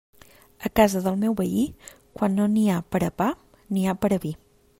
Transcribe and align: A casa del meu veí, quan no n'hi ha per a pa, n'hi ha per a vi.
A 0.67 0.69
casa 0.77 1.01
del 1.07 1.19
meu 1.23 1.35
veí, 1.41 1.67
quan 2.19 2.35
no 2.39 2.49
n'hi 2.55 2.67
ha 2.69 2.81
per 2.97 3.05
a 3.11 3.15
pa, 3.23 3.29
n'hi 3.75 3.87
ha 3.93 3.99
per 4.05 4.15
a 4.19 4.23
vi. 4.27 4.35